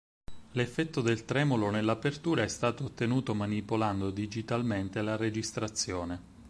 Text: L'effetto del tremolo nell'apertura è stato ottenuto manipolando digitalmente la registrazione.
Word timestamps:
L'effetto 0.53 1.01
del 1.01 1.25
tremolo 1.25 1.69
nell'apertura 1.69 2.41
è 2.41 2.47
stato 2.47 2.85
ottenuto 2.85 3.35
manipolando 3.35 4.09
digitalmente 4.09 4.99
la 5.03 5.15
registrazione. 5.15 6.19